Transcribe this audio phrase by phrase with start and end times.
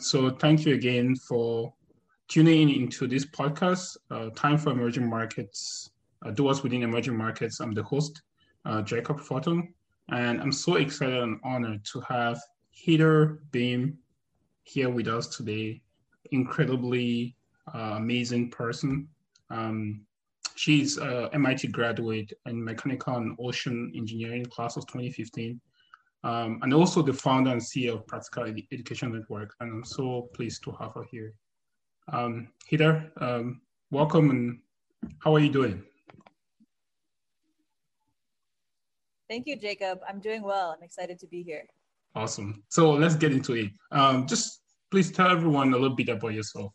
[0.00, 1.72] so thank you again for
[2.28, 5.90] tuning in into this podcast, uh, Time for Emerging Markets,
[6.24, 7.60] uh, Do What's Within Emerging Markets.
[7.60, 8.22] I'm the host,
[8.64, 9.74] uh, Jacob Fortune,
[10.08, 12.40] and I'm so excited and honored to have
[12.86, 13.98] Heather Beem
[14.62, 15.82] here with us today.
[16.30, 17.36] Incredibly
[17.74, 19.06] uh, amazing person.
[19.50, 20.02] Um,
[20.54, 25.60] she's a MIT graduate in Mechanical and Ocean Engineering class of 2015
[26.24, 29.54] um, and also the founder and CEO of Practical Education Network.
[29.60, 31.34] And I'm so pleased to have her here.
[32.12, 33.60] Um, Heather, um,
[33.90, 34.58] welcome and
[35.18, 35.82] how are you doing?
[39.28, 40.00] Thank you, Jacob.
[40.08, 40.74] I'm doing well.
[40.76, 41.64] I'm excited to be here.
[42.14, 42.64] Awesome.
[42.68, 43.70] So let's get into it.
[43.92, 44.60] Um, just
[44.90, 46.74] please tell everyone a little bit about yourself.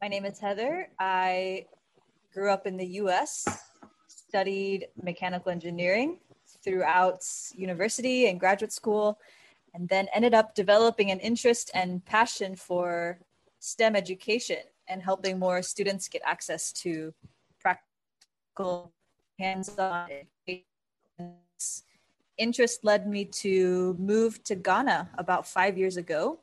[0.00, 0.88] My name is Heather.
[0.98, 1.66] I
[2.34, 3.46] grew up in the US
[4.32, 6.16] studied mechanical engineering
[6.64, 7.20] throughout
[7.54, 9.18] university and graduate school,
[9.74, 13.18] and then ended up developing an interest and passion for
[13.58, 17.12] STEM education and helping more students get access to
[17.60, 18.90] practical
[19.38, 20.08] hands-on
[22.38, 26.40] interest led me to move to Ghana about five years ago.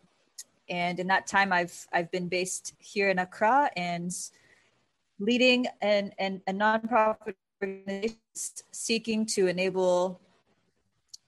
[0.70, 4.12] And in that time, I've, I've been based here in Accra and
[5.18, 10.20] leading an, an, a nonprofit organizations seeking to enable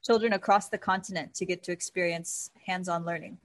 [0.03, 3.37] children across the continent to get to experience hands-on learning.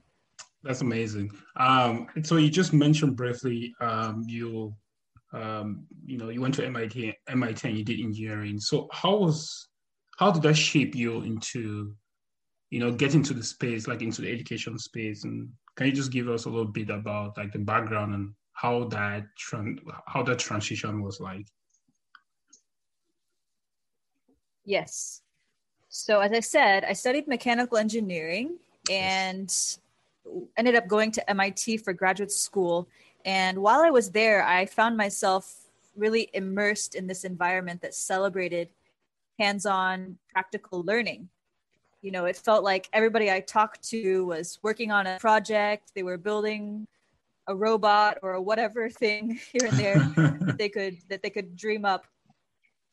[0.63, 1.31] That's amazing.
[1.55, 4.73] Um, so you just mentioned briefly um, you
[5.33, 8.59] um, you know you went to MIT MIT and you did engineering.
[8.59, 9.67] So how was
[10.17, 11.93] how did that shape you into
[12.69, 16.11] you know get into the space like into the education space and can you just
[16.11, 19.25] give us a little bit about like the background and how that
[20.07, 21.45] how that transition was like?
[24.67, 25.21] Yes.
[25.87, 28.57] So, as I said, I studied mechanical engineering
[28.91, 29.49] and
[30.57, 32.87] ended up going to MIT for graduate school.
[33.23, 35.63] And while I was there, I found myself
[35.95, 38.67] really immersed in this environment that celebrated
[39.39, 41.29] hands on practical learning.
[42.01, 46.03] You know, it felt like everybody I talked to was working on a project, they
[46.03, 46.87] were building
[47.47, 49.95] a robot or whatever thing here and there
[50.41, 52.05] that they could that they could dream up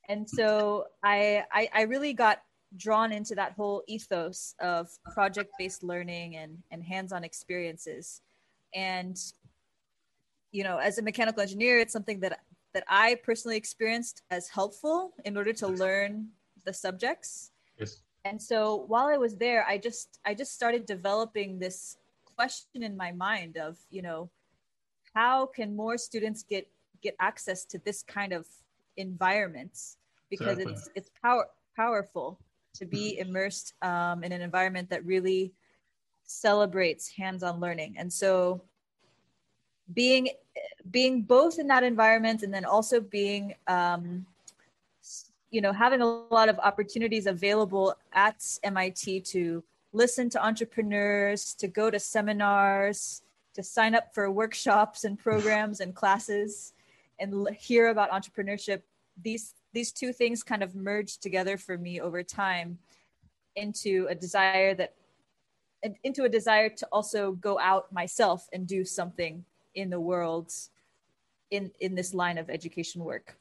[0.09, 2.43] and so I, I, I really got
[2.77, 8.21] drawn into that whole ethos of project-based learning and and hands-on experiences.
[8.75, 9.17] And
[10.55, 12.41] you know as a mechanical engineer it's something that
[12.73, 16.29] that i personally experienced as helpful in order to learn
[16.65, 17.51] the subjects.
[17.79, 18.03] Yes.
[18.25, 21.99] And so while i was there i just i just started developing this
[22.37, 24.31] question in my mind of you know
[25.15, 26.69] how can more students get
[27.03, 28.47] get access to this kind of
[28.97, 29.97] environments
[30.31, 30.73] because exactly.
[30.73, 31.47] it's it's power
[31.77, 32.39] powerful
[32.75, 35.53] to be immersed um, in an environment that really
[36.25, 38.63] celebrates hands-on learning and so
[39.93, 40.29] being
[40.91, 44.25] being both in that environment and then also being um,
[45.51, 49.63] you know having a lot of opportunities available at mit to
[49.93, 53.23] listen to entrepreneurs to go to seminars
[53.55, 56.74] to sign up for workshops and programs and classes
[57.19, 58.83] and hear about entrepreneurship
[59.23, 62.79] these these two things kind of merged together for me over time
[63.57, 64.95] into a desire that
[66.03, 70.53] into a desire to also go out myself and do something in the world
[71.51, 73.37] in in this line of education work.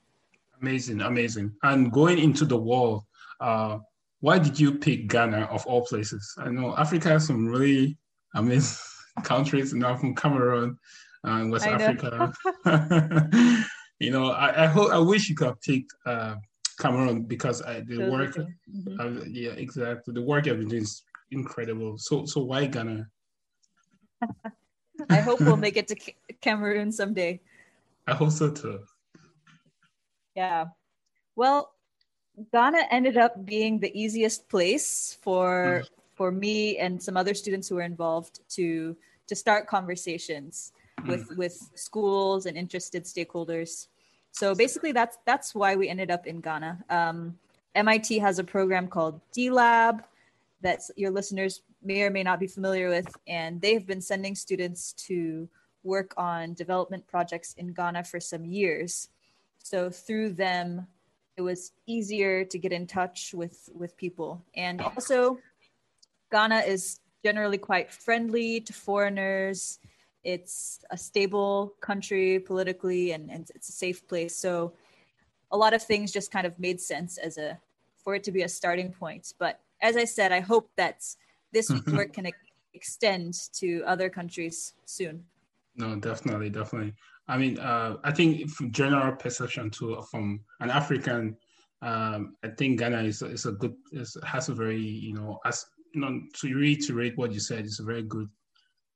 [0.62, 1.54] Amazing amazing.
[1.64, 3.04] And going into the world
[3.40, 3.80] uh
[4.20, 6.34] why did you pick ghana of all places?
[6.38, 7.98] I know africa has some really
[8.36, 8.78] amazing
[9.24, 10.78] countries now from cameroon
[11.24, 12.32] and west africa
[14.04, 16.36] you know, I, I hope I wish you could have picked uh,
[16.80, 19.00] Cameroon because I, the work, mm-hmm.
[19.00, 20.14] uh, yeah, exactly.
[20.14, 21.98] The work I've been doing is incredible.
[21.98, 23.08] So, so why Ghana?
[25.10, 25.96] I hope we'll make it to
[26.42, 27.40] Cameroon someday.
[28.08, 28.80] I hope so too.
[30.36, 30.66] Yeah.
[31.36, 31.72] Well,
[32.52, 35.90] Ghana ended up being the easiest place for mm.
[36.16, 38.98] for me and some other students who were involved to
[39.28, 40.74] to start conversations
[41.08, 41.38] with mm.
[41.38, 43.88] with schools and interested stakeholders.
[44.32, 46.84] So basically, that's that's why we ended up in Ghana.
[46.90, 47.38] Um,
[47.76, 50.04] MIT has a program called D Lab
[50.62, 54.36] that your listeners may or may not be familiar with, and they have been sending
[54.36, 55.48] students to
[55.84, 59.10] work on development projects in Ghana for some years.
[59.60, 60.88] So through them,
[61.36, 65.38] it was easier to get in touch with with people, and also
[66.32, 69.80] Ghana is generally quite friendly to foreigners
[70.24, 74.74] it's a stable country politically and, and it's a safe place so
[75.52, 77.60] a lot of things just kind of made sense as a
[78.04, 81.04] for it to be a starting point but as i said i hope that
[81.54, 82.28] this work can
[82.74, 85.24] extend to other countries soon.
[85.76, 86.94] No, definitely, definitely.
[87.28, 91.38] I mean, uh, I think from general perception too, from an African,
[91.82, 95.66] um, I think Ghana is, is a good, is, has a very, you know, as
[95.94, 98.30] you know, to reiterate what you said, it's a very good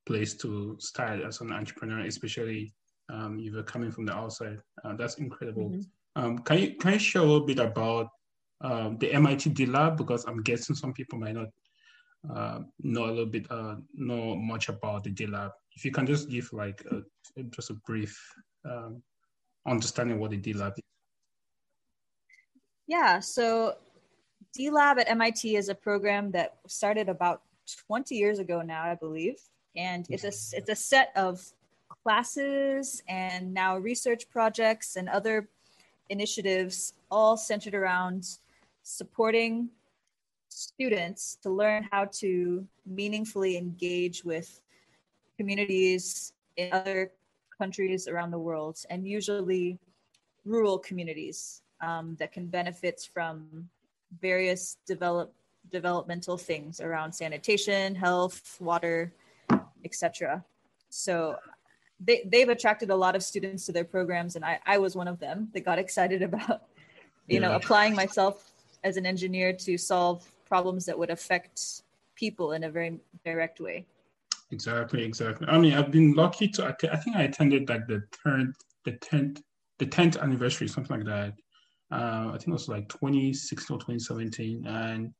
[0.08, 2.72] place to start as an entrepreneur, especially
[3.12, 4.58] um, if you're coming from the outside.
[4.84, 5.70] Uh, that's incredible.
[5.70, 6.22] Mm-hmm.
[6.22, 8.08] Um, can you can you share a little bit about
[8.60, 11.50] um, the MIT D Lab because I'm guessing some people might not
[12.34, 15.52] uh, know a little bit, uh, know much about the D Lab.
[15.76, 17.02] If you can just give like a,
[17.50, 18.18] just a brief
[18.64, 19.02] um,
[19.66, 20.84] understanding what the D Lab is.
[22.86, 23.76] Yeah, so
[24.54, 27.42] D Lab at MIT is a program that started about
[27.86, 29.36] 20 years ago now, I believe,
[29.78, 31.40] and it's a it's a set of
[32.02, 35.48] classes and now research projects and other
[36.10, 38.38] initiatives all centered around
[38.82, 39.68] supporting
[40.48, 44.62] students to learn how to meaningfully engage with
[45.36, 47.12] communities in other
[47.56, 49.78] countries around the world and usually
[50.44, 53.68] rural communities um, that can benefit from
[54.20, 55.32] various develop,
[55.70, 59.12] developmental things around sanitation health water
[59.84, 60.44] etc
[60.88, 61.36] so
[62.00, 65.08] they, they've attracted a lot of students to their programs and I, I was one
[65.08, 66.62] of them that got excited about
[67.26, 67.48] you yeah.
[67.48, 68.52] know applying myself
[68.84, 71.82] as an engineer to solve problems that would affect
[72.14, 73.86] people in a very direct way.
[74.50, 75.46] Exactly, exactly.
[75.48, 76.66] I mean, I've been lucky to.
[76.66, 79.42] I think I attended like the tenth, the tenth,
[79.78, 81.34] the tenth anniversary, something like that.
[81.90, 85.12] Uh, I think it was like 2016 or 2017, and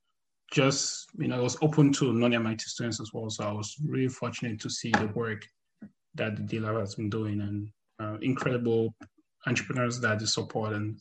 [0.50, 3.30] just you know, it was open to non-MIT students as well.
[3.30, 5.46] So I was really fortunate to see the work
[6.14, 7.68] that the D Lab has been doing, and
[8.00, 8.94] uh, incredible
[9.46, 10.98] entrepreneurs that they support, and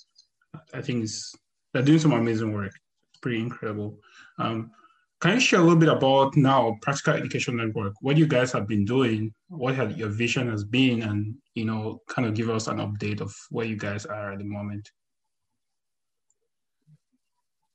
[0.74, 1.34] I think it's
[1.74, 2.72] they're doing some amazing work.
[3.12, 4.00] It's pretty incredible.
[4.38, 4.72] Um,
[5.20, 7.94] can you share a little bit about now Practical Education Network?
[8.02, 12.02] What you guys have been doing, what have your vision has been, and you know,
[12.08, 14.92] kind of give us an update of where you guys are at the moment.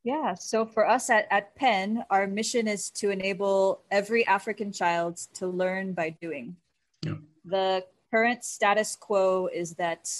[0.04, 5.18] Yeah, so for us at, at PEN, our mission is to enable every African child
[5.34, 6.56] to learn by doing.
[7.02, 7.14] Yeah.
[7.44, 10.10] The current status quo is that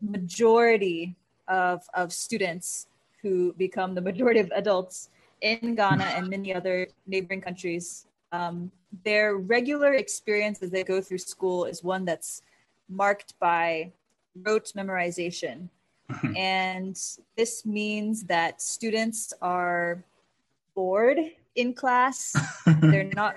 [0.00, 1.14] majority
[1.48, 2.86] of, of students
[3.20, 5.10] who become the majority of adults
[5.42, 8.72] in Ghana and many other neighboring countries, um,
[9.04, 12.42] their regular experience as they go through school is one that's
[12.88, 13.92] marked by
[14.44, 15.68] rote memorization.
[16.12, 16.36] Mm-hmm.
[16.36, 17.00] and
[17.36, 20.04] this means that students are
[20.74, 21.18] bored
[21.54, 22.34] in class.
[22.80, 23.36] they're not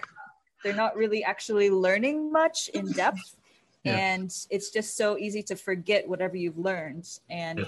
[0.63, 3.37] they're not really actually learning much in depth.
[3.83, 3.97] Yeah.
[3.97, 7.07] And it's just so easy to forget whatever you've learned.
[7.29, 7.65] And yeah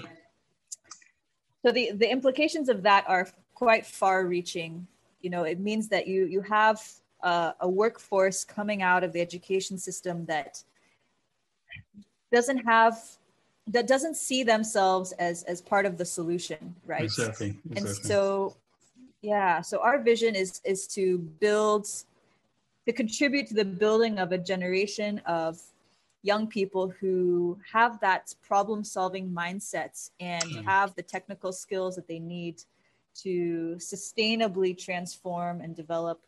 [1.64, 4.86] so the the implications of that are quite far reaching
[5.20, 6.80] you know it means that you you have
[7.22, 10.62] a, a workforce coming out of the education system that
[12.32, 12.98] doesn't have
[13.68, 17.76] that doesn't see themselves as as part of the solution right exactly, exactly.
[17.76, 18.56] and so
[19.22, 21.86] yeah so our vision is is to build
[22.86, 25.60] to contribute to the building of a generation of
[26.22, 30.64] young people who have that problem solving mindset and mm.
[30.64, 32.62] have the technical skills that they need
[33.14, 36.20] to sustainably transform and develop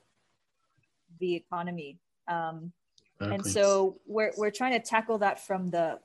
[1.18, 1.98] the economy.
[2.28, 2.72] Um,
[3.20, 5.98] and so we're, we're trying to tackle that from the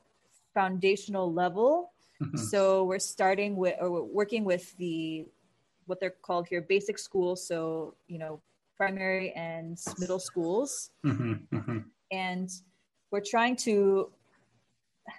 [0.56, 1.92] foundational level.
[2.22, 2.38] Mm-hmm.
[2.50, 5.26] So we're starting with, or we're working with the,
[5.84, 7.46] what they're called here, basic schools.
[7.46, 8.40] So, you know,
[8.76, 10.90] primary and middle schools.
[11.04, 11.34] Mm-hmm.
[11.56, 11.78] Mm-hmm.
[12.10, 12.48] And
[13.10, 14.10] we're trying to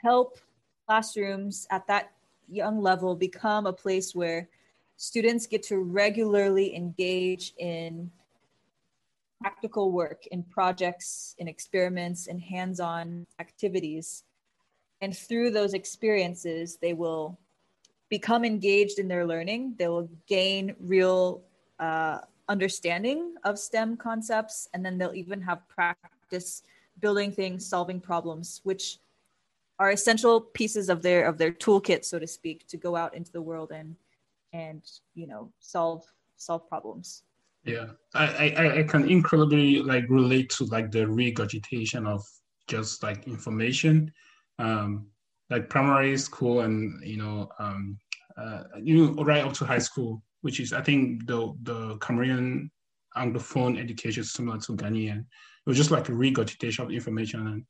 [0.04, 0.40] help
[0.88, 2.12] classrooms at that
[2.50, 4.50] young level become a place where
[4.96, 8.10] students get to regularly engage in
[9.40, 14.24] practical work, in projects, in experiments, in hands on activities.
[15.02, 17.40] And through those experiences, they will
[18.10, 19.76] become engaged in their learning.
[19.78, 21.44] They will gain real
[21.80, 26.64] uh, understanding of STEM concepts, and then they'll even have practice
[27.00, 29.00] building things, solving problems, which
[29.80, 33.32] are essential pieces of their of their toolkit, so to speak, to go out into
[33.32, 33.96] the world and
[34.54, 34.82] and
[35.14, 36.04] you know solve
[36.38, 37.24] solve problems.
[37.64, 42.26] Yeah, I I, I can incredibly like relate to like the regurgitation of
[42.68, 44.12] just like information,
[44.60, 45.08] um,
[45.50, 47.98] like primary school and you know um,
[48.38, 52.70] uh, you know right up to high school, which is I think the the Cameroonian
[53.16, 55.26] anglophone education is similar to Ghanaian
[55.68, 57.46] it was just like a regurgitation of information.
[57.46, 57.66] And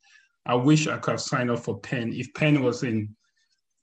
[0.46, 3.16] I wish I could have signed up for PEN if PEN was in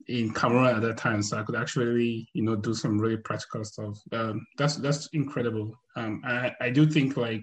[0.07, 3.65] in Cameroon at that time, so I could actually, you know, do some really practical
[3.65, 3.99] stuff.
[4.13, 5.77] Um, that's that's incredible.
[5.97, 7.43] Um, I, I do think like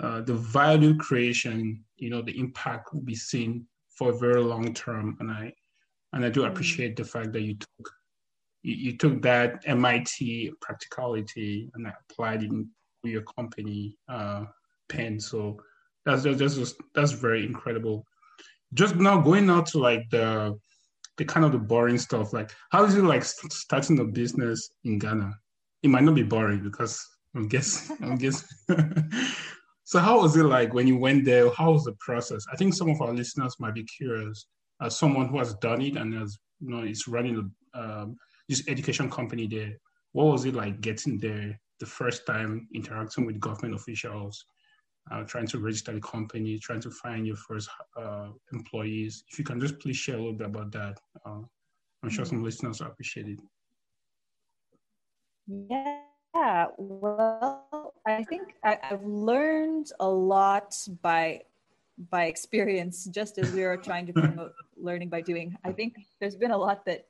[0.00, 4.74] uh, the value creation, you know, the impact will be seen for a very long
[4.74, 5.16] term.
[5.20, 5.52] And I
[6.12, 6.52] and I do mm-hmm.
[6.52, 7.92] appreciate the fact that you took
[8.62, 12.68] you, you took that MIT practicality and applied it in
[13.04, 14.44] your company uh,
[14.88, 15.18] PEN.
[15.20, 15.60] So
[16.04, 18.06] that's that's just, that's very incredible.
[18.74, 20.58] Just now going out to like the
[21.18, 22.32] the kind of the boring stuff.
[22.32, 25.32] Like how is it like starting a business in Ghana?
[25.82, 27.96] It might not be boring because I'm guessing.
[28.02, 28.48] I'm guessing.
[29.84, 31.50] so how was it like when you went there?
[31.50, 32.44] How was the process?
[32.52, 34.46] I think some of our listeners might be curious.
[34.80, 38.16] As someone who has done it and has you know is running um,
[38.48, 39.72] this education company there,
[40.12, 44.44] what was it like getting there the first time interacting with government officials?
[45.10, 49.24] uh, trying to register the company, trying to find your first uh, employees.
[49.30, 51.40] If you can just please share a little bit about that, uh,
[52.02, 53.40] I'm sure some listeners appreciate it.
[55.46, 55.98] Yeah,
[56.34, 61.42] well, I think I, have learned a lot by
[62.10, 65.56] by experience, just as we are trying to promote learning by doing.
[65.64, 67.06] I think there's been a lot that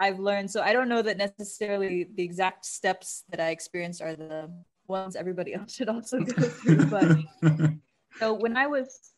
[0.00, 0.50] I've learned.
[0.50, 4.50] So I don't know that necessarily the exact steps that I experienced are the
[4.88, 6.86] ones everybody else should also go through.
[6.86, 7.18] But
[8.18, 9.12] so when I was,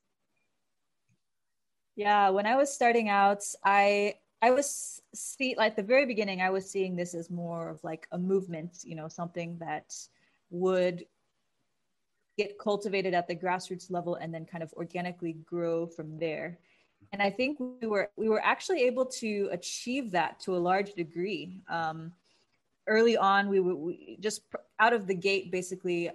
[1.96, 6.50] yeah, when I was starting out, I I was see like the very beginning, I
[6.50, 9.94] was seeing this as more of like a movement, you know, something that
[10.50, 11.04] would
[12.36, 16.58] get cultivated at the grassroots level and then kind of organically grow from there.
[17.12, 20.92] And I think we were we were actually able to achieve that to a large
[20.94, 21.60] degree.
[21.68, 22.12] Um,
[22.86, 24.42] early on, we were just
[24.78, 26.10] out of the gate, basically,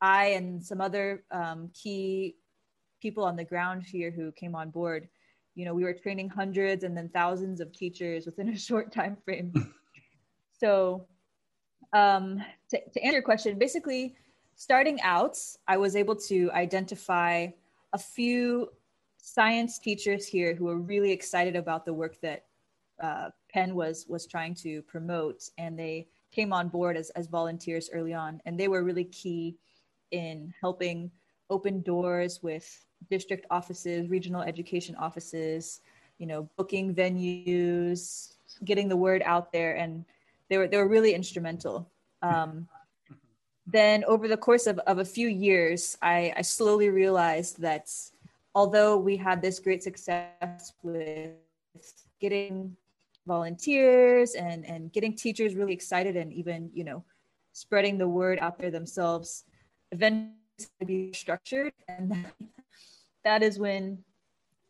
[0.00, 2.36] I and some other um, key
[3.00, 5.08] people on the ground here who came on board,
[5.54, 9.16] you know, we were training hundreds and then thousands of teachers within a short time
[9.24, 9.52] frame.
[10.58, 11.06] so,
[11.92, 14.14] um, to, to answer your question, basically,
[14.54, 17.48] starting out, I was able to identify
[17.92, 18.70] a few
[19.16, 22.44] science teachers here who were really excited about the work that
[23.02, 27.90] uh, PEN was was trying to promote, and they came on board as, as volunteers
[27.92, 29.56] early on, and they were really key
[30.10, 31.10] in helping
[31.48, 35.80] open doors with district offices, regional education offices,
[36.18, 40.04] you know, booking venues, getting the word out there, and
[40.48, 41.90] they were they were really instrumental.
[42.22, 42.68] Um,
[43.66, 47.88] then over the course of, of a few years, I, I slowly realized that
[48.54, 51.32] although we had this great success with
[52.20, 52.76] getting
[53.26, 57.04] volunteers and and getting teachers really excited and even you know
[57.52, 59.44] spreading the word out there themselves
[59.92, 60.34] eventually
[60.84, 62.26] be structured and
[63.24, 63.98] that is when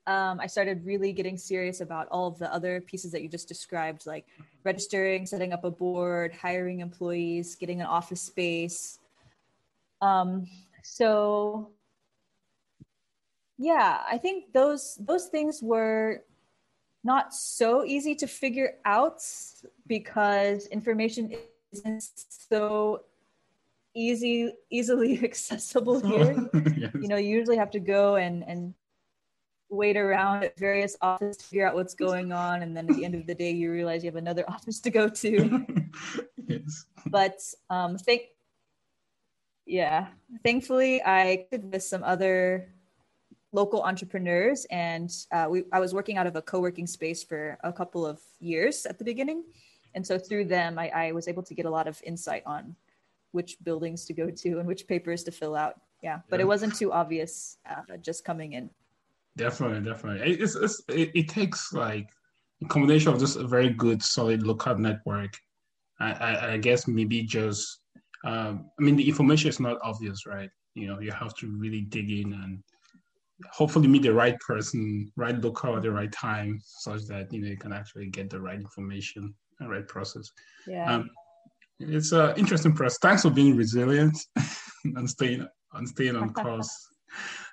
[0.06, 3.48] um, I started really getting serious about all of the other pieces that you just
[3.48, 4.26] described, like
[4.64, 8.98] registering, setting up a board, hiring employees, getting an office space.
[10.00, 10.46] Um,
[10.82, 11.70] so,
[13.58, 16.24] yeah, I think those those things were
[17.04, 19.22] not so easy to figure out
[19.86, 21.32] because information
[21.72, 23.04] isn't so
[23.94, 26.90] easy easily accessible here yes.
[26.94, 28.74] you know you usually have to go and and
[29.68, 33.04] wait around at various offices to figure out what's going on and then at the
[33.04, 35.64] end of the day you realize you have another office to go to
[36.46, 36.86] yes.
[37.06, 38.22] but um think
[39.66, 40.08] yeah
[40.44, 42.68] thankfully i did with some other
[43.52, 47.72] local entrepreneurs and uh, we, i was working out of a co-working space for a
[47.72, 49.44] couple of years at the beginning
[49.94, 52.74] and so through them I, I was able to get a lot of insight on
[53.32, 56.44] which buildings to go to and which papers to fill out yeah but yeah.
[56.44, 58.70] it wasn't too obvious uh, just coming in
[59.36, 62.08] definitely definitely it's, it's it, it, takes like
[62.62, 65.32] a combination of just a very good solid local network
[66.00, 67.80] i i, I guess maybe just
[68.24, 71.82] um, i mean the information is not obvious right you know you have to really
[71.82, 72.62] dig in and
[73.50, 77.48] hopefully meet the right person, right local at the right time, such that you know
[77.48, 80.30] you can actually get the right information and right process.
[80.66, 80.92] Yeah.
[80.92, 81.10] Um,
[81.80, 82.98] it's an interesting process.
[83.00, 84.16] Thanks for being resilient
[84.84, 86.70] and staying and staying on course.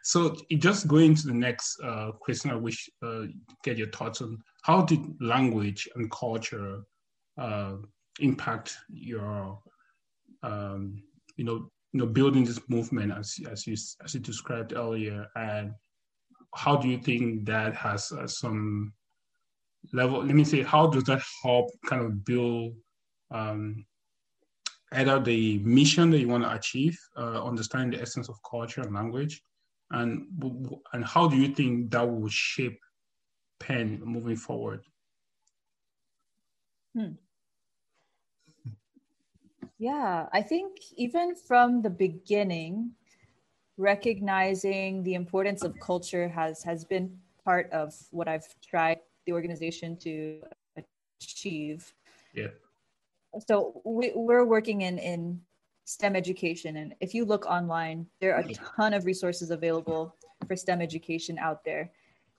[0.03, 3.23] so just going to the next uh, question, I wish uh,
[3.63, 6.81] get your thoughts on how did language and culture
[7.37, 7.75] uh,
[8.19, 9.59] impact your,
[10.43, 11.01] um,
[11.37, 15.71] you know, you know building this movement as as you as you described earlier and
[16.55, 18.93] how do you think that has uh, some
[19.93, 22.73] level let me say how does that help kind of build
[23.31, 23.85] um,
[24.93, 28.93] either the mission that you want to achieve uh, understanding the essence of culture and
[28.93, 29.41] language
[29.91, 30.27] and
[30.93, 32.79] and how do you think that will shape
[33.59, 34.81] PEN moving forward
[36.95, 37.13] hmm.
[39.79, 42.91] Yeah, I think even from the beginning,
[43.77, 47.15] recognizing the importance of culture has has been
[47.45, 50.41] part of what I've tried the organization to
[51.21, 51.93] achieve.
[52.33, 52.47] Yeah.
[53.47, 55.41] So we, we're working in in
[55.85, 60.15] STEM education, and if you look online, there are a ton of resources available
[60.47, 61.91] for STEM education out there.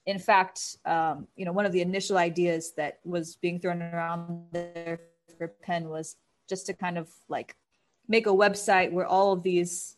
[0.07, 4.47] In fact, um, you know, one of the initial ideas that was being thrown around
[4.53, 5.01] there
[5.37, 6.17] for PEN was
[6.49, 7.55] just to kind of like
[8.09, 9.97] make a website where all of these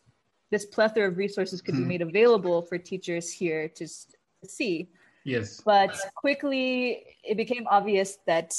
[0.51, 1.87] this plethora of resources could be hmm.
[1.87, 4.89] made available for teachers here to, to see.
[5.23, 5.61] Yes.
[5.61, 8.53] But quickly it became obvious that,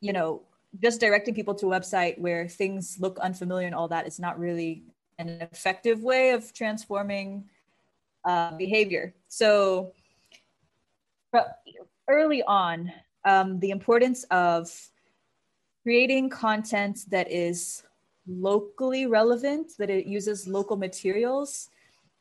[0.00, 0.42] you know,
[0.82, 4.38] just directing people to a website where things look unfamiliar and all that is not
[4.38, 4.82] really
[5.18, 7.44] an effective way of transforming
[8.24, 9.14] uh, behavior.
[9.28, 9.92] So
[12.08, 12.92] early on,
[13.24, 14.70] um, the importance of
[15.82, 17.82] creating content that is
[18.28, 21.70] locally relevant, that it uses local materials,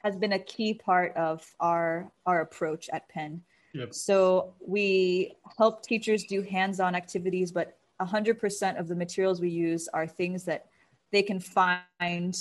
[0.03, 3.41] has been a key part of our our approach at PEN.
[3.73, 3.93] Yep.
[3.93, 10.07] So we help teachers do hands-on activities, but 100% of the materials we use are
[10.07, 10.67] things that
[11.11, 12.37] they can find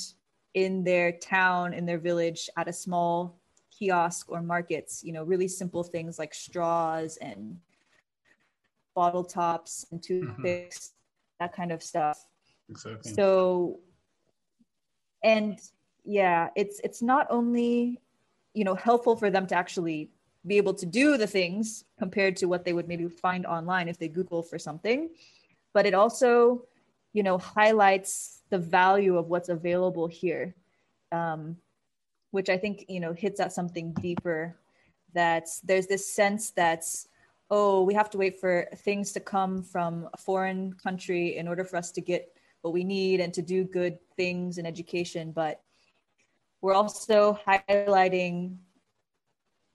[0.55, 3.39] in their town, in their village, at a small
[3.77, 5.03] kiosk or markets.
[5.05, 7.59] You know, really simple things like straws and
[8.95, 10.27] bottle tops and mm-hmm.
[10.27, 11.45] toothpicks, mm-hmm.
[11.45, 12.27] that kind of stuff.
[12.71, 13.13] Exactly.
[13.13, 13.81] So,
[15.23, 15.59] and
[16.05, 18.01] yeah, it's it's not only
[18.55, 20.11] you know helpful for them to actually
[20.47, 23.99] be able to do the things compared to what they would maybe find online if
[23.99, 25.11] they Google for something,
[25.75, 26.65] but it also
[27.13, 30.55] you know highlights the value of what's available here,
[31.13, 31.57] um,
[32.31, 34.57] which I think you know hits at something deeper.
[35.13, 37.07] That there's this sense that's
[37.51, 41.65] oh we have to wait for things to come from a foreign country in order
[41.65, 45.61] for us to get what we need and to do good things in education, but
[46.63, 48.57] we're also highlighting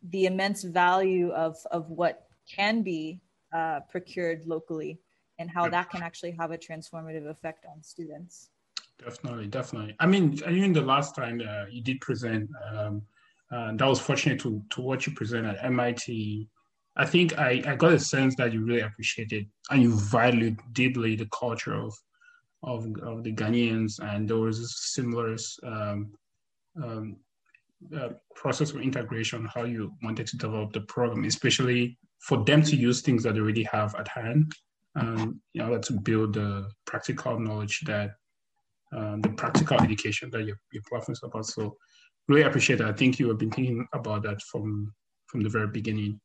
[0.10, 3.22] the immense value of, of what can be
[3.54, 5.00] uh, procured locally
[5.40, 8.50] and how that can actually have a transformative effect on students.
[9.04, 9.96] Definitely, definitely.
[10.00, 13.02] I mean, even the last time uh, you did present, um,
[13.52, 16.48] uh, that was fortunate to, to watch you present at MIT.
[16.98, 21.16] I think I, I got a sense that you really appreciated and you valued deeply
[21.16, 21.94] the culture of
[22.62, 26.12] of, of the Ghanaians, and there was a similar um,
[26.84, 27.16] um,
[27.98, 32.76] uh, process of integration, how you wanted to develop the program, especially for them to
[32.76, 34.54] use things that they already have at hand,
[35.00, 38.12] um, in order to build the practical knowledge that
[38.96, 41.46] uh, the practical education that your, your platform is about.
[41.46, 41.76] So
[42.28, 42.88] really appreciate that.
[42.88, 44.94] I think you have been thinking about that from
[45.28, 46.20] from the very beginning.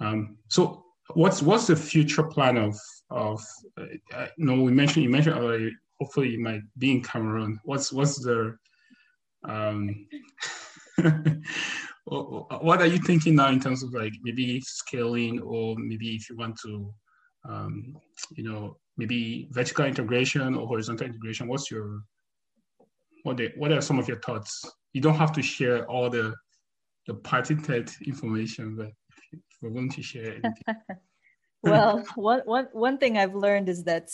[0.00, 2.76] Um, so what's what's the future plan of
[3.10, 3.40] of
[3.78, 5.70] uh, uh no we mentioned you mentioned already
[6.00, 8.56] hopefully you might be in cameroon what's what's the
[9.44, 10.06] um
[12.04, 16.36] what are you thinking now in terms of like maybe scaling or maybe if you
[16.36, 16.92] want to
[17.48, 17.96] um
[18.36, 22.02] you know maybe vertical integration or horizontal integration what's your
[23.24, 26.34] what what are some of your thoughts you don't have to share all the
[27.06, 28.90] the patented information but
[29.32, 30.40] if we're going to share
[31.62, 34.08] well, one, one, one thing I've learned is that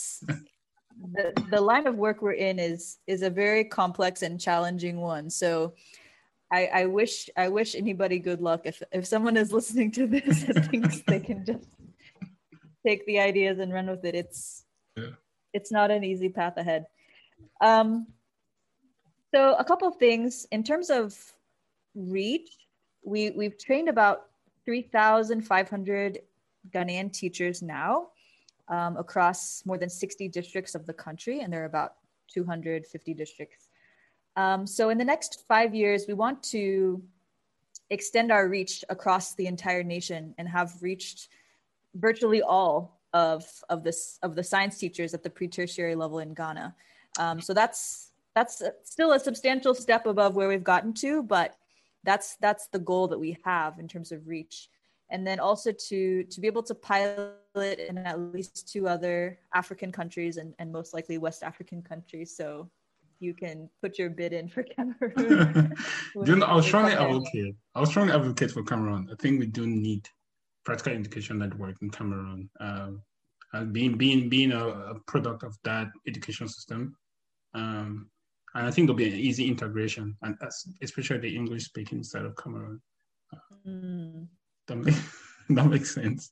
[1.13, 5.29] the, the line of work we're in is is a very complex and challenging one.
[5.29, 5.73] So
[6.51, 8.61] I, I wish I wish anybody good luck.
[8.65, 11.65] If if someone is listening to this and thinks they can just
[12.85, 14.65] take the ideas and run with it, it's
[14.95, 15.15] yeah.
[15.53, 16.85] it's not an easy path ahead.
[17.61, 18.07] Um,
[19.33, 21.15] so a couple of things in terms of
[21.95, 22.49] reach,
[23.03, 24.27] we we've trained about
[24.65, 26.19] three thousand five hundred
[26.71, 28.09] Ghanaian teachers now
[28.69, 31.95] um, across more than 60 districts of the country, and there are about
[32.31, 33.69] 250 districts.
[34.35, 37.01] Um, so, in the next five years, we want to
[37.89, 41.29] extend our reach across the entire nation and have reached
[41.95, 46.75] virtually all of of this of the science teachers at the pre-tertiary level in Ghana.
[47.17, 51.55] Um, so that's that's still a substantial step above where we've gotten to, but
[52.03, 54.69] that's that's the goal that we have in terms of reach
[55.09, 59.91] and then also to to be able to pilot in at least two other African
[59.91, 62.35] countries and, and most likely West African countries.
[62.35, 62.69] So
[63.19, 65.75] you can put your bid in for Cameroon.
[66.25, 67.55] you know, I'll strongly advocate.
[67.75, 69.09] I was trying to advocate for Cameroon.
[69.11, 70.07] I think we do need
[70.69, 72.47] practical education network in Cameroon.
[72.59, 73.01] Um,
[73.53, 76.95] and being being being a, a, product of that education system,
[77.55, 78.07] um,
[78.53, 80.37] and I think there'll be an easy integration, and
[80.83, 82.79] especially the English speaking side of Cameroon.
[83.67, 84.27] Mm.
[84.67, 84.95] That, make,
[85.49, 86.31] that makes sense.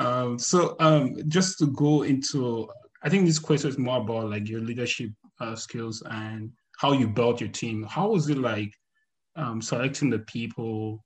[0.00, 2.68] Um, so um, just to go into,
[3.04, 7.06] I think this question is more about like your leadership uh, skills and how you
[7.06, 7.86] built your team.
[7.88, 8.74] How was it like
[9.36, 11.04] um, selecting the people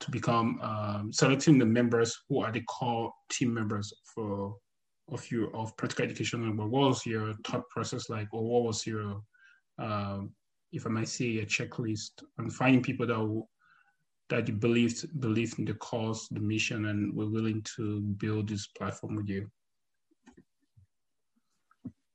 [0.00, 4.56] to become um, selecting the members who are the core team members for
[5.12, 6.56] of your of practical education?
[6.56, 9.22] What was your thought process like, or what was your
[9.78, 10.30] um,
[10.72, 13.42] if I might say, a checklist and finding people that
[14.28, 18.68] that you believed believed in the cause, the mission, and were willing to build this
[18.68, 19.50] platform with you.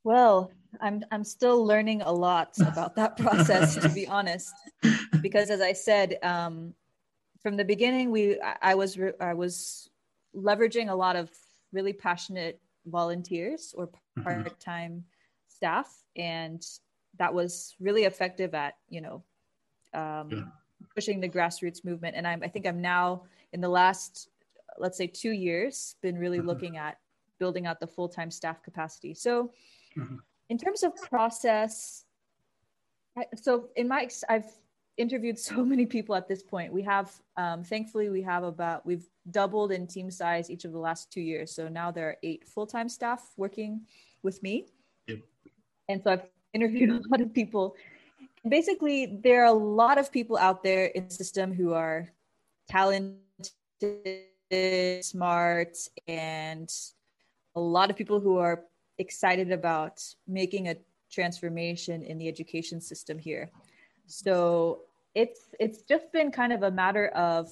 [0.04, 4.54] Well, I'm I'm still learning a lot about that process, to be honest,
[5.22, 6.74] because as I said, um,
[7.46, 9.88] from the beginning, we I, I was I was
[10.36, 11.30] leveraging a lot of
[11.72, 14.24] really passionate volunteers or mm-hmm.
[14.24, 15.00] part-time mm-hmm.
[15.48, 16.66] staff and
[17.20, 19.24] that was really effective at you know
[19.94, 20.42] um, yeah.
[20.96, 24.30] pushing the grassroots movement and I'm, i think i'm now in the last
[24.78, 26.48] let's say two years been really mm-hmm.
[26.48, 26.98] looking at
[27.40, 29.52] building out the full-time staff capacity so
[29.98, 30.18] mm-hmm.
[30.50, 32.06] in terms of process
[33.18, 34.52] I, so in my i've
[34.98, 39.08] interviewed so many people at this point we have um, thankfully we have about we've
[39.32, 42.48] doubled in team size each of the last two years so now there are eight
[42.48, 43.82] full-time staff working
[44.24, 44.66] with me
[45.08, 45.20] yep.
[45.90, 47.76] and so i've interviewed a lot of people.
[48.48, 52.10] Basically, there are a lot of people out there in the system who are
[52.70, 53.20] talented,
[55.02, 55.78] smart,
[56.08, 56.72] and
[57.56, 58.64] a lot of people who are
[58.98, 60.76] excited about making a
[61.12, 63.52] transformation in the education system here.
[64.08, 64.82] So
[65.14, 67.50] it's it's just been kind of a matter of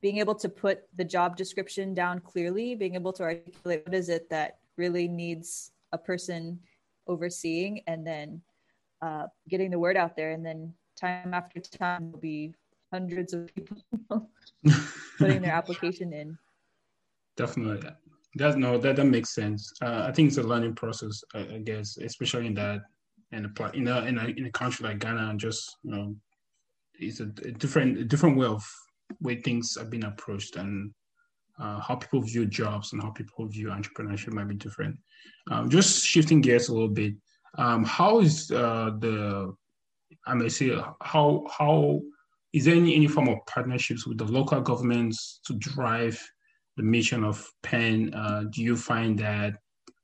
[0.00, 4.08] being able to put the job description down clearly, being able to articulate what is
[4.08, 6.58] it that really needs a person
[7.06, 8.40] overseeing and then
[9.00, 10.32] uh, getting the word out there.
[10.32, 12.54] And then time after time will be
[12.92, 14.30] hundreds of people
[15.18, 16.36] putting their application in.
[17.36, 17.90] Definitely.
[18.36, 19.72] That no that, that makes sense.
[19.82, 22.80] Uh, i think it's a learning process I, I, guess especially in that
[23.32, 26.14] in a in a, in a in a country like ghana and just you know
[26.94, 28.64] it's a, a different a different way of
[29.20, 30.92] way things have been approached and
[31.60, 34.96] uh, how people view jobs and how people view entrepreneurship might be different.
[35.50, 37.14] Um, just shifting gears a little bit,
[37.58, 39.54] um, how is uh, the
[40.26, 42.00] I may say how how
[42.52, 46.20] is there any, any form of partnerships with the local governments to drive
[46.76, 48.12] the mission of PEN?
[48.14, 49.54] Uh, do you find that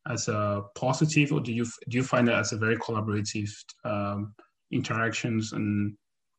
[0.08, 3.50] as a positive, or do you do you find that as a very collaborative
[3.84, 4.34] um,
[4.70, 5.96] interactions and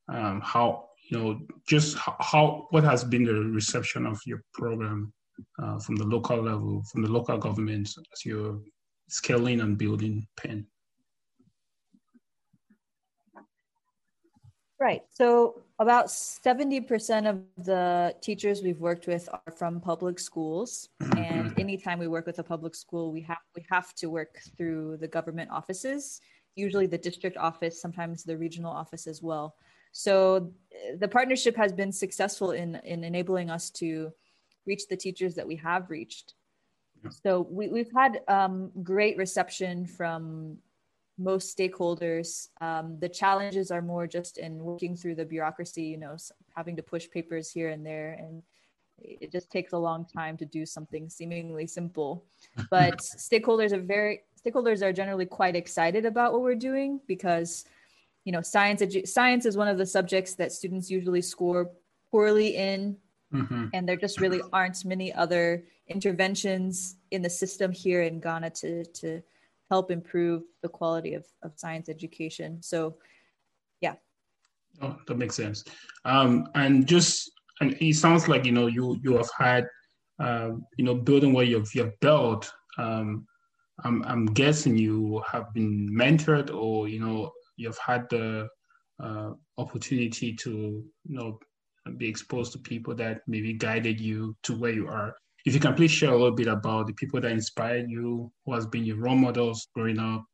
[0.08, 5.12] um, how you know, just how what has been the reception of your program
[5.62, 8.60] uh, from the local level, from the local government as you're
[9.08, 10.68] scaling and building PEN?
[14.80, 15.02] Right.
[15.10, 20.89] So about 70% of the teachers we've worked with are from public schools.
[21.15, 24.98] And anytime we work with a public school, we have we have to work through
[24.98, 26.20] the government offices,
[26.56, 29.56] usually the district office, sometimes the regional office as well.
[29.94, 30.52] So
[30.98, 34.12] the partnership has been successful in, in enabling us to
[34.68, 36.36] reach the teachers that we have reached.
[37.24, 40.58] So we, we've had um, great reception from
[41.20, 42.48] most stakeholders.
[42.62, 46.16] Um, the challenges are more just in working through the bureaucracy, you know,
[46.56, 48.14] having to push papers here and there.
[48.14, 48.42] And
[48.98, 52.26] it just takes a long time to do something seemingly simple.
[52.70, 57.66] But stakeholders are very, stakeholders are generally quite excited about what we're doing because
[58.26, 61.72] you know science edu- science is one of the subjects that students usually score
[62.12, 62.98] poorly in
[63.34, 63.68] mm-hmm.
[63.74, 68.84] and there just really aren't many other interventions in the system here in ghana to
[68.86, 69.22] to
[69.70, 72.62] help improve the quality of, of science education.
[72.62, 72.98] So
[73.82, 73.96] yeah.
[74.82, 75.64] Oh, that makes sense.
[76.06, 79.66] Um, and just and it sounds like you know you you have had
[80.20, 83.26] um, you know building what you've, you've built um,
[83.84, 88.48] I'm, I'm guessing you have been mentored or you know you've had the
[89.02, 91.40] uh, opportunity to you know
[91.98, 95.16] be exposed to people that maybe guided you to where you are.
[95.45, 98.54] If you can please share a little bit about the people that inspired you, who
[98.54, 100.25] has been your role models growing up,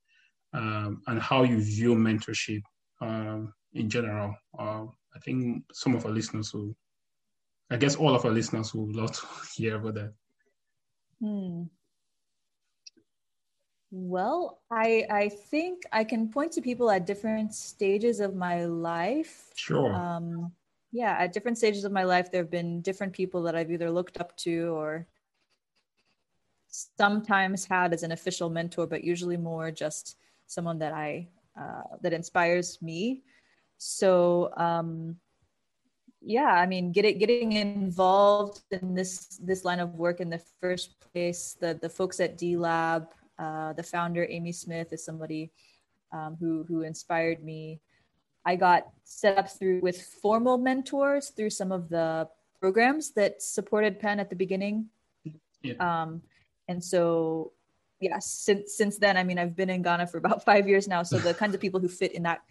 [0.54, 2.62] um, and how you view mentorship
[3.02, 4.36] um, in general.
[4.58, 6.76] Uh, I think some of our listeners will,
[7.70, 10.14] I guess all of our listeners will love to hear about that.
[11.22, 11.64] Hmm.
[13.92, 19.52] Well, I I think I can point to people at different stages of my life.
[19.56, 19.94] Sure.
[19.94, 20.52] Um,
[20.96, 23.92] yeah, at different stages of my life, there have been different people that I've either
[23.92, 25.06] looked up to or
[26.70, 30.16] sometimes had as an official mentor, but usually more just
[30.48, 31.28] someone that I
[31.60, 33.24] uh, that inspires me.
[33.78, 35.18] So um,
[36.22, 40.96] yeah, I mean, getting getting involved in this this line of work in the first
[41.12, 45.52] place, the the folks at D Lab, uh, the founder, Amy Smith, is somebody
[46.14, 47.82] um, who who inspired me.
[48.46, 52.28] I got set up through with formal mentors through some of the
[52.60, 54.88] programs that supported PEN at the beginning.
[55.62, 55.74] Yeah.
[55.80, 56.22] Um,
[56.68, 57.52] and so,
[58.00, 61.04] yeah, since since then, I mean, I've been in Ghana for about five years now.
[61.04, 62.42] So the kinds of people who fit in that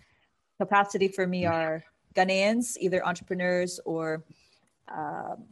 [0.61, 4.24] capacity for me are Ghanaians, either entrepreneurs or
[4.88, 5.44] um,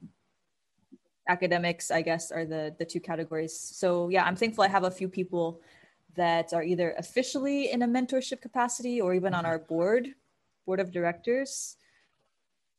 [1.29, 3.59] academics, I guess, are the the two categories.
[3.59, 5.61] So yeah, I'm thankful I have a few people
[6.15, 10.09] that are either officially in a mentorship capacity or even on our board,
[10.67, 11.77] board of directors.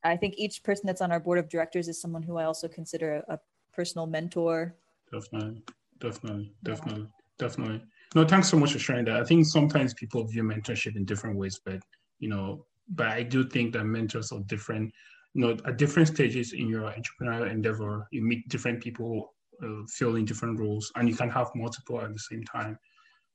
[0.03, 2.67] I think each person that's on our board of directors is someone who I also
[2.67, 3.39] consider a, a
[3.73, 4.75] personal mentor.
[5.11, 5.63] Definitely,
[5.99, 7.47] definitely, definitely, yeah.
[7.47, 7.83] definitely.
[8.15, 9.15] No, thanks so much for sharing that.
[9.15, 11.79] I think sometimes people view mentorship in different ways, but
[12.19, 14.93] you know, but I do think that mentors are different
[15.33, 20.25] you know, at different stages in your entrepreneurial endeavor, you meet different people uh, filling
[20.25, 22.77] different roles, and you can have multiple at the same time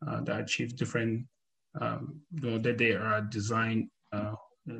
[0.06, 1.26] uh, that achieve different,
[1.80, 4.34] um, you know, that they are designed uh,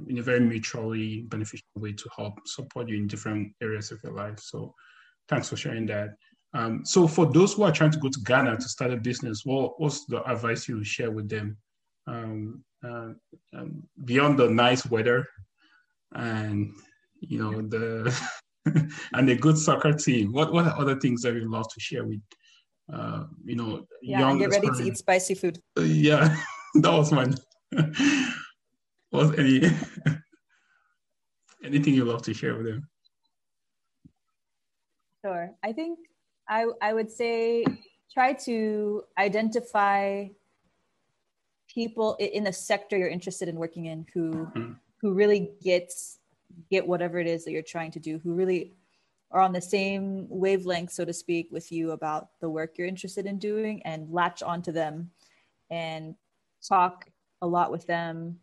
[0.08, 4.12] in a very mutually beneficial way to help support you in different areas of your
[4.12, 4.38] life.
[4.38, 4.74] So,
[5.28, 6.10] thanks for sharing that.
[6.54, 9.42] Um, so, for those who are trying to go to Ghana to start a business,
[9.44, 11.56] what, what's the advice you share with them
[12.06, 13.10] um, uh,
[13.56, 15.26] um, beyond the nice weather
[16.14, 16.72] and
[17.20, 18.14] you know the
[19.12, 20.32] and a good soccer team.
[20.32, 22.20] What what other things that you love to share with
[22.92, 25.58] uh, you know yeah, young get ready to eat spicy food.
[25.76, 26.36] Uh, yeah,
[26.76, 27.34] that was mine.
[29.18, 29.62] was any
[31.64, 32.88] anything you love to share with them?
[35.24, 35.52] Sure.
[35.62, 35.98] I think
[36.48, 37.64] I I would say
[38.12, 40.26] try to identify
[41.72, 44.72] people in the sector you're interested in working in who mm-hmm.
[45.00, 46.18] who really gets
[46.70, 48.72] get whatever it is that you're trying to do, who really
[49.30, 53.26] are on the same wavelength, so to speak, with you about the work you're interested
[53.26, 55.10] in doing and latch onto them
[55.70, 56.14] and
[56.66, 57.06] talk
[57.42, 58.38] a lot with them,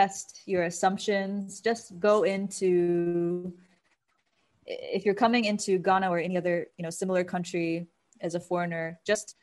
[0.00, 3.52] test your assumptions, just go into
[4.66, 7.88] if you're coming into Ghana or any other, you know, similar country
[8.20, 9.36] as a foreigner, just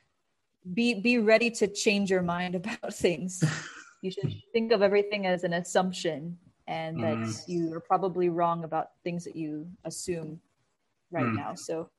[0.74, 3.44] be be ready to change your mind about things.
[4.02, 7.48] you should think of everything as an assumption and that mm.
[7.48, 10.40] you are probably wrong about things that you assume
[11.12, 11.36] right mm.
[11.36, 11.90] now so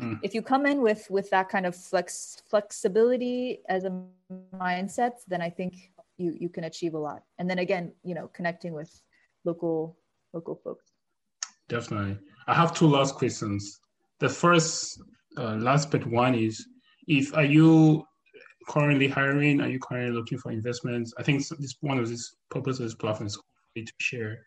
[0.00, 0.18] mm.
[0.22, 3.92] if you come in with with that kind of flex flexibility as a
[4.54, 7.22] mindset then i think you you can achieve a lot.
[7.38, 8.90] And then again you know connecting with
[9.44, 9.96] local
[10.32, 10.92] local folks.
[11.68, 12.18] Definitely.
[12.46, 13.80] I have two last questions.
[14.20, 15.00] The first
[15.36, 16.66] uh, last but one is
[17.06, 18.04] if are you
[18.68, 19.60] currently hiring?
[19.60, 21.14] Are you currently looking for investments?
[21.18, 23.38] I think this one of this purpose of this platform is
[23.76, 24.38] to share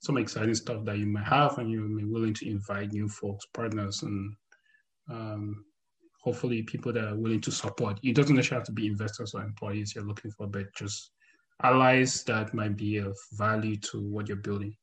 [0.00, 3.08] some exciting stuff that you might have and you may be willing to invite new
[3.08, 4.34] folks, partners, and
[5.10, 5.64] um,
[6.22, 8.00] hopefully people that are willing to support.
[8.02, 11.12] It doesn't necessarily have to be investors or employees you're looking for, but just
[11.62, 14.76] allies that might be of value to what you're building.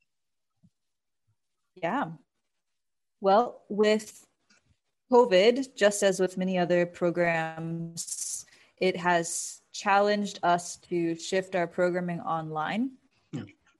[1.75, 2.11] Yeah.
[3.21, 4.25] Well, with
[5.11, 8.45] COVID, just as with many other programs,
[8.77, 12.91] it has challenged us to shift our programming online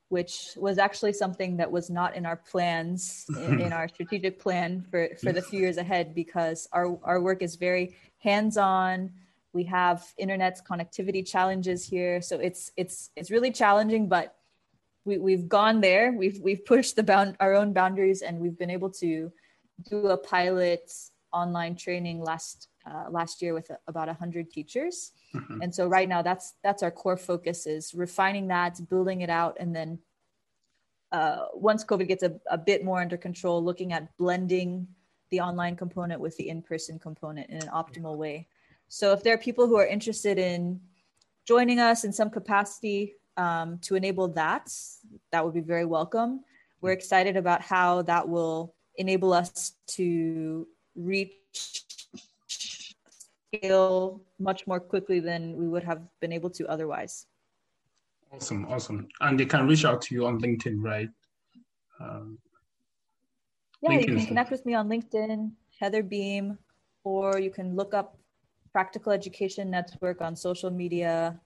[0.10, 4.82] which was actually something that was not in our plans in, in, our strategic plan
[4.90, 9.12] for, for the few years ahead because our, our work is very hands-on
[9.54, 12.22] we have internet connectivity challenges here.
[12.22, 14.36] So it's it's it's really challenging but
[15.06, 16.12] we, we've gone there.
[16.12, 19.32] We've we've pushed the bound our own boundaries and we've been able to
[19.90, 20.92] do a pilot
[21.32, 25.12] online training last uh, last year with about 100 teachers.
[25.36, 25.62] Mm-hmm.
[25.62, 29.58] and so right now that's that's our core focus is refining that building it out
[29.60, 30.00] and then
[31.12, 34.88] uh, once covid gets a, a bit more under control looking at blending
[35.30, 38.48] the online component with the in-person component in an optimal way
[38.88, 40.80] so if there are people who are interested in
[41.46, 44.72] joining us in some capacity um, to enable that
[45.32, 46.42] that would be very welcome
[46.82, 51.84] we're excited about how that will enable us to reach
[53.58, 57.28] scale much more quickly than we would have been able to otherwise.
[58.32, 59.08] Awesome, awesome.
[59.22, 61.10] And they can reach out to you on LinkedIn, right?
[62.00, 62.38] Um,
[63.82, 64.08] yeah, LinkedIn.
[64.08, 66.58] you can connect with me on LinkedIn, Heather Beem,
[67.04, 68.18] or you can look up
[68.74, 71.40] Practical Education Network on social media.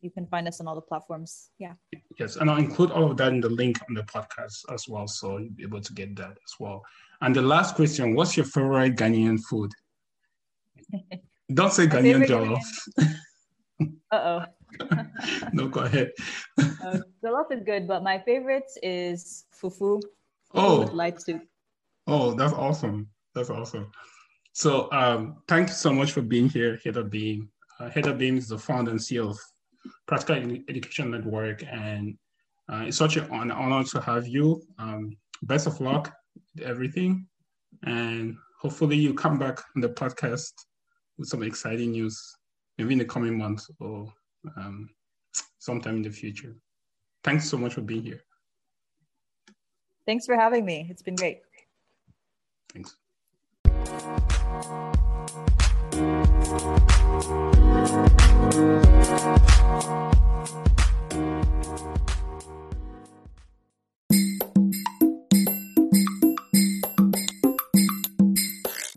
[0.00, 1.50] You can find us on all the platforms.
[1.58, 1.74] Yeah.
[2.18, 5.06] Yes, and I'll include all of that in the link on the podcast as well,
[5.06, 6.82] so you'll be able to get that as well.
[7.20, 9.70] And the last question: What's your favorite Ghanaian food?
[11.54, 12.64] Don't say Ghanaian jollof.
[14.10, 14.44] uh oh.
[15.52, 16.10] no, go ahead.
[16.58, 20.02] uh, jollof is good, but my favorite is fufu.
[20.54, 21.42] Oh, with light soup.
[22.06, 23.08] Oh, that's awesome.
[23.34, 23.90] That's awesome.
[24.52, 27.48] So, um, thank you so much for being here, Heather Beem.
[27.80, 29.38] Uh, Heather Beem is the founder and CEO of
[30.06, 32.16] Practical Education Network, and
[32.70, 34.62] uh, it's such an honor to have you.
[34.78, 36.12] Um, best of luck
[36.54, 37.26] with everything,
[37.84, 40.52] and hopefully you come back on the podcast
[41.18, 42.36] with some exciting news,
[42.76, 44.12] maybe in the coming months or
[44.56, 44.88] um,
[45.58, 46.54] sometime in the future.
[47.24, 48.22] Thanks so much for being here.
[50.04, 50.86] Thanks for having me.
[50.90, 51.40] It's been great.
[52.72, 52.96] Thanks.
[54.52, 54.66] Thank
[60.76, 60.81] you.